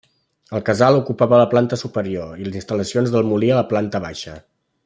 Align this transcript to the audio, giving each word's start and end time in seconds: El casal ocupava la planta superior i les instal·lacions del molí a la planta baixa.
El 0.59 0.63
casal 0.69 0.97
ocupava 1.01 1.41
la 1.41 1.45
planta 1.51 1.79
superior 1.83 2.41
i 2.41 2.47
les 2.49 2.59
instal·lacions 2.63 3.15
del 3.17 3.31
molí 3.35 3.55
a 3.55 3.63
la 3.63 3.69
planta 3.75 4.07
baixa. 4.09 4.39